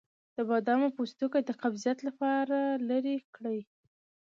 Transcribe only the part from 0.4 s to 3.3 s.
بادام پوستکی د قبضیت لپاره لرې